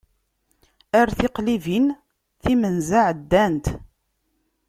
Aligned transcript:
Ar 0.99 1.07
tiqlibin, 1.17 1.85
timenza 2.41 2.99
ɛeddant! 3.09 3.65